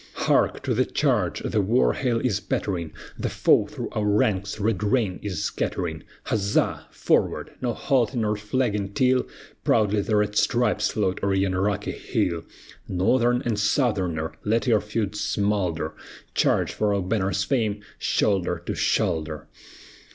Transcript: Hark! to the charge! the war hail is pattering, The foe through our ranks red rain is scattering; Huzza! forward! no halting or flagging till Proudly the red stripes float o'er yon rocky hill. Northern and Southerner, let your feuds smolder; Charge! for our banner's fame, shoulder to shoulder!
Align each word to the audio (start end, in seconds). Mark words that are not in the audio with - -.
Hark! 0.15 0.63
to 0.63 0.73
the 0.73 0.83
charge! 0.83 1.41
the 1.43 1.61
war 1.61 1.93
hail 1.93 2.19
is 2.19 2.39
pattering, 2.39 2.91
The 3.19 3.29
foe 3.29 3.67
through 3.67 3.89
our 3.91 4.03
ranks 4.03 4.59
red 4.59 4.83
rain 4.83 5.19
is 5.21 5.43
scattering; 5.43 6.01
Huzza! 6.23 6.87
forward! 6.89 7.51
no 7.61 7.73
halting 7.75 8.25
or 8.25 8.35
flagging 8.35 8.93
till 8.93 9.27
Proudly 9.63 10.01
the 10.01 10.15
red 10.15 10.35
stripes 10.35 10.89
float 10.89 11.19
o'er 11.23 11.35
yon 11.35 11.53
rocky 11.53 11.91
hill. 11.91 12.43
Northern 12.87 13.43
and 13.45 13.59
Southerner, 13.59 14.31
let 14.43 14.65
your 14.65 14.81
feuds 14.81 15.21
smolder; 15.21 15.93
Charge! 16.33 16.73
for 16.73 16.95
our 16.95 17.01
banner's 17.03 17.43
fame, 17.43 17.83
shoulder 17.99 18.57
to 18.65 18.73
shoulder! 18.73 19.47